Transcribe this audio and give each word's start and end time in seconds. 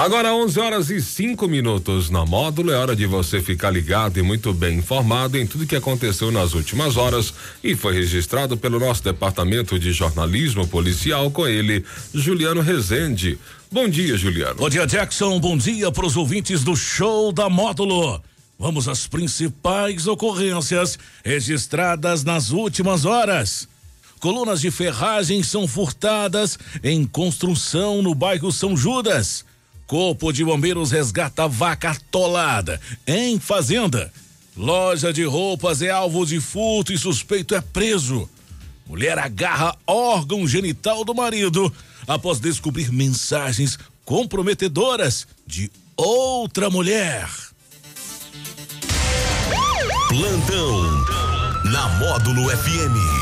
Agora 0.00 0.34
11 0.34 0.58
horas 0.58 0.88
e 0.88 0.98
5 0.98 1.46
minutos 1.46 2.08
na 2.08 2.24
módulo 2.24 2.72
é 2.72 2.74
hora 2.74 2.96
de 2.96 3.04
você 3.04 3.42
ficar 3.42 3.68
ligado 3.68 4.18
e 4.18 4.22
muito 4.22 4.50
bem 4.54 4.78
informado 4.78 5.36
em 5.36 5.46
tudo 5.46 5.66
que 5.66 5.76
aconteceu 5.76 6.32
nas 6.32 6.54
últimas 6.54 6.96
horas 6.96 7.34
e 7.62 7.76
foi 7.76 7.92
registrado 7.92 8.56
pelo 8.56 8.80
nosso 8.80 9.04
departamento 9.04 9.78
de 9.78 9.92
jornalismo 9.92 10.66
policial 10.66 11.30
com 11.30 11.46
ele, 11.46 11.84
Juliano 12.14 12.62
Rezende. 12.62 13.38
Bom 13.70 13.86
dia, 13.86 14.16
Juliano. 14.16 14.54
Bom 14.54 14.70
dia, 14.70 14.86
Jackson. 14.86 15.38
Bom 15.38 15.54
dia 15.54 15.92
para 15.92 16.06
os 16.06 16.16
ouvintes 16.16 16.64
do 16.64 16.74
show 16.74 17.30
da 17.30 17.50
módulo. 17.50 18.22
Vamos 18.58 18.88
às 18.88 19.06
principais 19.06 20.06
ocorrências 20.06 20.98
registradas 21.22 22.24
nas 22.24 22.48
últimas 22.48 23.04
horas. 23.04 23.68
Colunas 24.18 24.62
de 24.62 24.70
ferragem 24.70 25.42
são 25.42 25.68
furtadas 25.68 26.58
em 26.82 27.04
construção 27.04 28.00
no 28.00 28.14
bairro 28.14 28.50
São 28.50 28.74
Judas. 28.74 29.44
Corpo 29.90 30.32
de 30.32 30.44
Bombeiros 30.44 30.92
resgata 30.92 31.48
vaca 31.48 31.90
atolada 31.90 32.80
em 33.04 33.40
fazenda. 33.40 34.12
Loja 34.56 35.12
de 35.12 35.24
roupas 35.24 35.82
é 35.82 35.90
alvo 35.90 36.24
de 36.24 36.38
furto 36.38 36.92
e 36.92 36.96
suspeito 36.96 37.56
é 37.56 37.60
preso. 37.60 38.30
Mulher 38.86 39.18
agarra 39.18 39.76
órgão 39.84 40.46
genital 40.46 41.04
do 41.04 41.12
marido 41.12 41.74
após 42.06 42.38
descobrir 42.38 42.92
mensagens 42.92 43.76
comprometedoras 44.04 45.26
de 45.44 45.68
outra 45.96 46.70
mulher. 46.70 47.28
Plantão 50.08 51.04
na 51.64 51.88
Módulo 51.98 52.48
FM. 52.48 53.19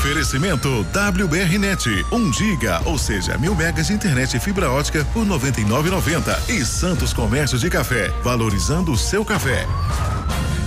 Oferecimento 0.00 0.80
WBRnet, 0.94 2.06
1 2.10 2.16
um 2.16 2.32
giga, 2.32 2.80
ou 2.86 2.96
seja, 2.96 3.36
mil 3.36 3.54
megas 3.54 3.88
de 3.88 3.92
internet 3.92 4.34
e 4.34 4.40
fibra 4.40 4.70
ótica 4.70 5.04
por 5.12 5.26
99,90 5.26 6.48
e 6.48 6.64
Santos 6.64 7.12
Comércio 7.12 7.58
de 7.58 7.68
Café, 7.68 8.08
valorizando 8.24 8.92
o 8.92 8.96
seu 8.96 9.26
café. 9.26 9.66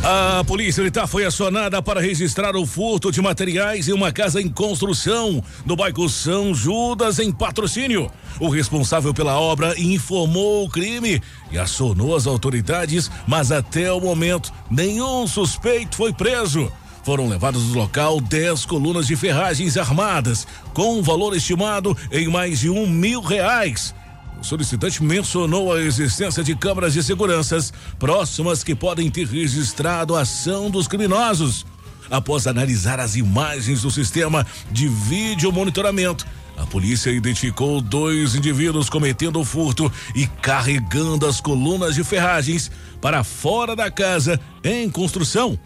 A 0.03 0.43
Polícia 0.43 0.81
Militar 0.81 1.07
foi 1.07 1.25
acionada 1.25 1.81
para 1.81 1.99
registrar 1.99 2.55
o 2.55 2.63
furto 2.63 3.11
de 3.11 3.23
materiais 3.23 3.87
em 3.87 3.93
uma 3.93 4.11
casa 4.11 4.39
em 4.39 4.47
construção 4.47 5.43
no 5.65 5.75
bairro 5.75 6.07
São 6.07 6.53
Judas, 6.53 7.17
em 7.17 7.31
patrocínio. 7.31 8.11
O 8.39 8.49
responsável 8.49 9.15
pela 9.15 9.39
obra 9.39 9.73
informou 9.81 10.63
o 10.63 10.69
crime 10.69 11.19
e 11.51 11.57
acionou 11.57 12.15
as 12.15 12.27
autoridades, 12.27 13.09
mas 13.25 13.51
até 13.51 13.91
o 13.91 13.99
momento 13.99 14.53
nenhum 14.69 15.25
suspeito 15.25 15.95
foi 15.95 16.13
preso. 16.13 16.71
Foram 17.03 17.27
levados 17.27 17.63
do 17.63 17.77
local 17.77 18.21
10 18.21 18.65
colunas 18.65 19.05
de 19.05 19.17
ferragens 19.17 19.75
armadas, 19.75 20.47
com 20.73 20.99
um 20.99 21.01
valor 21.01 21.35
estimado 21.35 21.95
em 22.09 22.29
mais 22.29 22.61
de 22.61 22.69
um 22.69 22.87
mil 22.87 23.19
reais. 23.19 23.93
O 24.39 24.43
solicitante 24.43 25.03
mencionou 25.03 25.73
a 25.73 25.81
existência 25.81 26.41
de 26.41 26.55
câmeras 26.55 26.93
de 26.93 27.03
seguranças 27.03 27.73
próximas 27.99 28.63
que 28.63 28.73
podem 28.73 29.11
ter 29.11 29.27
registrado 29.27 30.15
a 30.15 30.21
ação 30.21 30.69
dos 30.69 30.87
criminosos. 30.87 31.65
Após 32.09 32.47
analisar 32.47 33.01
as 33.01 33.17
imagens 33.17 33.81
do 33.81 33.91
sistema 33.91 34.47
de 34.71 34.87
vídeo 34.87 35.51
monitoramento, 35.51 36.25
a 36.55 36.65
polícia 36.65 37.09
identificou 37.09 37.81
dois 37.81 38.33
indivíduos 38.33 38.89
cometendo 38.89 39.41
o 39.41 39.45
furto 39.45 39.91
e 40.15 40.25
carregando 40.25 41.27
as 41.27 41.41
colunas 41.41 41.95
de 41.95 42.03
ferragens 42.03 42.71
para 43.01 43.25
fora 43.25 43.75
da 43.75 43.91
casa 43.91 44.39
em 44.63 44.89
construção 44.89 45.59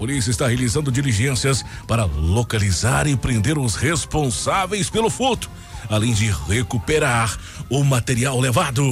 polícia 0.00 0.30
está 0.30 0.48
realizando 0.48 0.90
diligências 0.90 1.62
para 1.86 2.06
localizar 2.06 3.06
e 3.06 3.14
prender 3.14 3.58
os 3.58 3.74
responsáveis 3.74 4.88
pelo 4.88 5.10
furto, 5.10 5.50
além 5.90 6.14
de 6.14 6.32
recuperar 6.48 7.38
o 7.68 7.84
material 7.84 8.40
levado. 8.40 8.82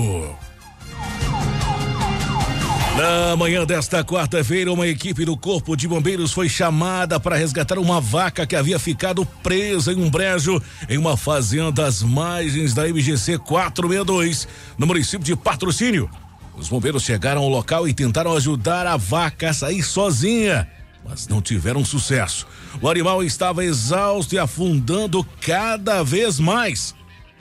Na 2.94 3.34
manhã 3.36 3.64
desta 3.64 4.04
quarta-feira, 4.04 4.70
uma 4.70 4.86
equipe 4.86 5.24
do 5.24 5.34
Corpo 5.34 5.74
de 5.74 5.88
Bombeiros 5.88 6.30
foi 6.30 6.46
chamada 6.46 7.18
para 7.18 7.36
resgatar 7.36 7.78
uma 7.78 8.02
vaca 8.02 8.46
que 8.46 8.54
havia 8.54 8.78
ficado 8.78 9.24
presa 9.42 9.94
em 9.94 9.96
um 9.96 10.10
brejo 10.10 10.60
em 10.90 10.98
uma 10.98 11.16
fazenda 11.16 11.86
às 11.86 12.02
margens 12.02 12.74
da 12.74 12.86
MGC 12.86 13.38
462, 13.38 14.46
no 14.76 14.86
município 14.86 15.24
de 15.24 15.34
Patrocínio. 15.34 16.10
Os 16.54 16.68
bombeiros 16.68 17.04
chegaram 17.04 17.40
ao 17.40 17.48
local 17.48 17.88
e 17.88 17.94
tentaram 17.94 18.36
ajudar 18.36 18.86
a 18.86 18.98
vaca 18.98 19.48
a 19.48 19.54
sair 19.54 19.82
sozinha 19.82 20.68
mas 21.04 21.26
não 21.28 21.40
tiveram 21.40 21.84
sucesso. 21.84 22.46
O 22.80 22.88
animal 22.88 23.22
estava 23.22 23.64
exausto 23.64 24.34
e 24.34 24.38
afundando 24.38 25.24
cada 25.40 26.02
vez 26.02 26.38
mais. 26.38 26.94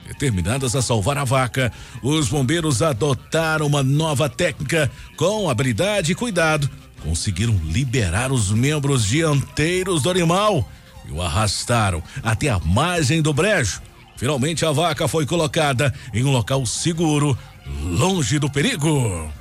Determinadas 0.08 0.76
a 0.76 0.82
salvar 0.82 1.18
a 1.18 1.26
vaca, 1.26 1.72
os 2.02 2.30
bombeiros 2.30 2.82
adotaram 2.82 3.68
uma 3.68 3.84
nova 3.84 4.30
técnica 4.30 4.90
com 5.18 5.50
habilidade 5.50 6.14
e 6.14 6.16
cuidado. 6.16 6.70
Conseguiram 7.04 7.60
liberar 7.66 8.32
os 8.32 8.50
membros 8.50 9.06
dianteiros 9.06 10.02
do 10.02 10.10
animal 10.10 10.68
e 11.08 11.12
o 11.12 11.22
arrastaram 11.22 12.02
até 12.24 12.50
a 12.50 12.60
margem 12.60 13.22
do 13.22 13.34
brejo. 13.34 13.82
Finalmente 14.16 14.66
a 14.66 14.72
vaca 14.72 15.08
foi 15.08 15.26
colocada 15.26 15.94
em 16.14 16.24
um 16.24 16.32
local 16.32 16.66
seguro, 16.66 17.38
longe 17.84 18.40
do 18.40 18.50
perigo. 18.50 19.32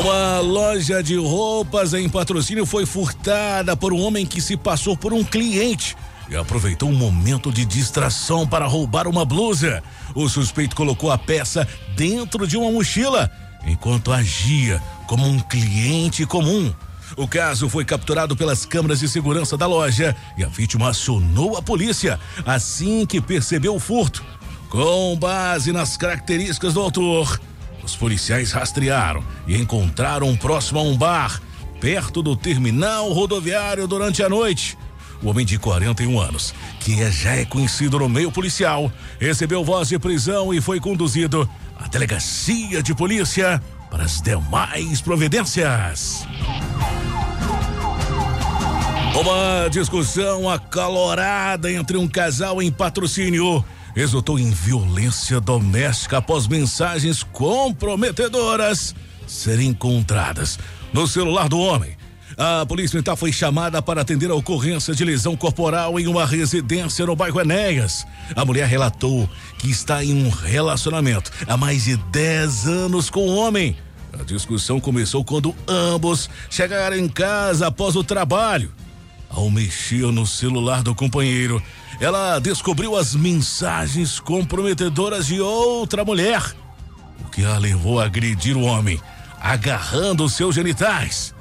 Uma 0.00 0.40
loja 0.40 1.02
de 1.02 1.16
roupas 1.16 1.92
em 1.92 2.08
patrocínio 2.08 2.64
foi 2.64 2.86
furtada 2.86 3.76
por 3.76 3.92
um 3.92 4.00
homem 4.00 4.24
que 4.24 4.40
se 4.40 4.56
passou 4.56 4.96
por 4.96 5.12
um 5.12 5.22
cliente 5.22 5.94
e 6.30 6.36
aproveitou 6.36 6.88
um 6.88 6.94
momento 6.94 7.52
de 7.52 7.62
distração 7.62 8.46
para 8.46 8.66
roubar 8.66 9.06
uma 9.06 9.22
blusa. 9.22 9.82
O 10.14 10.30
suspeito 10.30 10.74
colocou 10.74 11.10
a 11.10 11.18
peça 11.18 11.68
dentro 11.94 12.46
de 12.46 12.56
uma 12.56 12.70
mochila 12.70 13.30
enquanto 13.66 14.10
agia 14.10 14.82
como 15.06 15.26
um 15.26 15.38
cliente 15.38 16.24
comum. 16.24 16.72
O 17.14 17.28
caso 17.28 17.68
foi 17.68 17.84
capturado 17.84 18.34
pelas 18.34 18.64
câmeras 18.64 19.00
de 19.00 19.08
segurança 19.08 19.58
da 19.58 19.66
loja 19.66 20.16
e 20.38 20.42
a 20.42 20.48
vítima 20.48 20.88
acionou 20.88 21.58
a 21.58 21.62
polícia 21.62 22.18
assim 22.46 23.04
que 23.04 23.20
percebeu 23.20 23.74
o 23.74 23.80
furto. 23.80 24.24
Com 24.70 25.14
base 25.18 25.70
nas 25.70 25.98
características 25.98 26.72
do 26.72 26.80
autor, 26.80 27.38
os 27.82 27.96
policiais 27.96 28.52
rastrearam 28.52 29.24
e 29.46 29.56
encontraram 29.56 30.36
próximo 30.36 30.78
a 30.78 30.82
um 30.82 30.96
bar, 30.96 31.40
perto 31.80 32.22
do 32.22 32.36
terminal 32.36 33.12
rodoviário 33.12 33.86
durante 33.86 34.22
a 34.22 34.28
noite. 34.28 34.78
O 35.22 35.28
homem 35.28 35.46
de 35.46 35.58
41 35.58 36.18
anos, 36.18 36.54
que 36.80 37.00
é, 37.00 37.10
já 37.10 37.36
é 37.36 37.44
conhecido 37.44 37.98
no 37.98 38.08
meio 38.08 38.32
policial, 38.32 38.92
recebeu 39.20 39.64
voz 39.64 39.88
de 39.88 39.98
prisão 39.98 40.52
e 40.52 40.60
foi 40.60 40.80
conduzido 40.80 41.48
à 41.78 41.86
delegacia 41.86 42.82
de 42.82 42.94
polícia 42.94 43.62
para 43.90 44.04
as 44.04 44.20
demais 44.20 45.00
providências. 45.00 46.26
Uma 49.14 49.68
discussão 49.68 50.48
acalorada 50.48 51.70
entre 51.70 51.96
um 51.96 52.08
casal 52.08 52.60
em 52.62 52.72
patrocínio 52.72 53.64
resultou 53.94 54.38
em 54.38 54.50
violência 54.50 55.40
doméstica 55.40 56.18
após 56.18 56.46
mensagens 56.46 57.22
comprometedoras 57.22 58.94
serem 59.26 59.68
encontradas 59.68 60.58
no 60.92 61.06
celular 61.06 61.48
do 61.48 61.58
homem. 61.58 61.96
A 62.36 62.64
polícia 62.64 62.96
militar 62.96 63.16
foi 63.16 63.32
chamada 63.32 63.82
para 63.82 64.00
atender 64.00 64.30
a 64.30 64.34
ocorrência 64.34 64.94
de 64.94 65.04
lesão 65.04 65.36
corporal 65.36 66.00
em 66.00 66.06
uma 66.06 66.24
residência 66.24 67.04
no 67.04 67.14
bairro 67.14 67.40
Enéas. 67.40 68.06
A 68.34 68.44
mulher 68.44 68.66
relatou 68.66 69.28
que 69.58 69.70
está 69.70 70.02
em 70.02 70.24
um 70.24 70.30
relacionamento 70.30 71.30
há 71.46 71.56
mais 71.56 71.84
de 71.84 71.96
10 71.96 72.66
anos 72.66 73.10
com 73.10 73.20
o 73.20 73.36
homem. 73.36 73.76
A 74.18 74.24
discussão 74.24 74.80
começou 74.80 75.24
quando 75.24 75.54
ambos 75.68 76.28
chegaram 76.50 76.96
em 76.96 77.08
casa 77.08 77.66
após 77.66 77.96
o 77.96 78.04
trabalho. 78.04 78.72
Ao 79.28 79.50
mexer 79.50 80.06
no 80.12 80.26
celular 80.26 80.82
do 80.82 80.94
companheiro, 80.94 81.62
ela 82.00 82.38
descobriu 82.38 82.96
as 82.96 83.14
mensagens 83.14 84.18
comprometedoras 84.18 85.26
de 85.26 85.40
outra 85.40 86.04
mulher, 86.04 86.42
o 87.20 87.30
que 87.30 87.44
a 87.44 87.58
levou 87.58 88.00
a 88.00 88.04
agredir 88.04 88.56
o 88.56 88.62
homem, 88.62 89.00
agarrando 89.40 90.28
seus 90.28 90.54
genitais. 90.54 91.34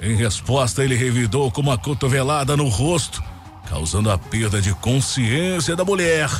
Em 0.00 0.14
resposta, 0.14 0.84
ele 0.84 0.94
revidou 0.94 1.50
com 1.50 1.60
uma 1.60 1.76
cotovelada 1.76 2.56
no 2.56 2.68
rosto, 2.68 3.22
causando 3.68 4.10
a 4.10 4.16
perda 4.16 4.60
de 4.60 4.72
consciência 4.74 5.74
da 5.74 5.84
mulher 5.84 6.30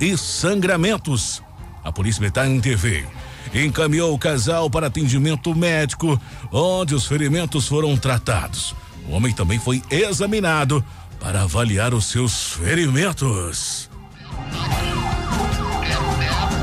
e 0.00 0.16
sangramentos. 0.16 1.42
A 1.84 1.92
polícia 1.92 2.20
militar 2.20 2.48
interveio 2.48 3.08
encaminhou 3.54 4.14
o 4.14 4.18
casal 4.18 4.70
para 4.70 4.86
atendimento 4.86 5.54
médico, 5.54 6.20
onde 6.50 6.94
os 6.94 7.06
ferimentos 7.06 7.68
foram 7.68 7.96
tratados. 7.96 8.74
O 9.08 9.12
homem 9.12 9.32
também 9.32 9.58
foi 9.58 9.82
examinado 9.90 10.84
para 11.22 11.42
avaliar 11.42 11.94
os 11.94 12.06
seus 12.06 12.52
ferimentos. 12.52 13.88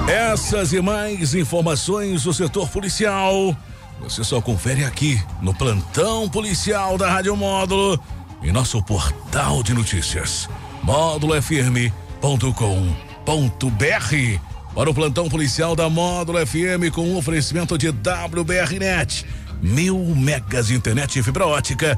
Essas 0.07 0.73
e 0.73 0.81
mais 0.81 1.33
informações 1.33 2.23
do 2.23 2.33
setor 2.33 2.67
policial 2.69 3.55
você 4.01 4.23
só 4.23 4.41
confere 4.41 4.85
aqui 4.85 5.21
no 5.41 5.53
plantão 5.53 6.29
policial 6.29 6.97
da 6.97 7.11
Rádio 7.11 7.35
Módulo 7.35 7.99
em 8.41 8.51
nosso 8.51 8.81
portal 8.81 9.61
de 9.61 9.73
notícias. 9.73 10.49
Módulo 10.81 11.39
FM 11.41 11.91
Para 14.73 14.89
o 14.89 14.93
plantão 14.93 15.27
policial 15.27 15.75
da 15.75 15.89
Módulo 15.89 16.45
FM 16.45 16.93
com 16.93 17.17
oferecimento 17.17 17.77
de 17.77 17.89
WBRnet. 17.89 19.25
Mil 19.61 19.99
megas 20.15 20.67
de 20.67 20.75
internet 20.75 21.19
e 21.19 21.23
fibra 21.23 21.45
ótica 21.45 21.97